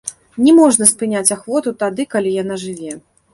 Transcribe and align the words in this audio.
Не 0.45 0.53
можна 0.59 0.87
спыняць 0.91 1.29
ахвоту 1.35 1.75
тады, 1.85 2.07
калі 2.15 2.33
яна 2.41 2.59
жыве. 2.65 2.97